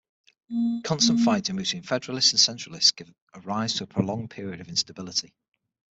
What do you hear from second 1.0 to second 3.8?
fighting between federalists and centralists gave rise